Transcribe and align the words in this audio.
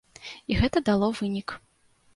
І 0.53 0.57
гэта 0.61 0.83
дало 0.89 1.11
вынік. 1.21 1.49